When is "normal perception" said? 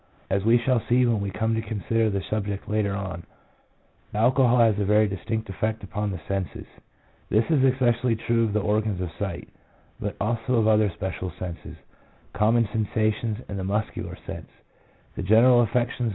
15.75-16.09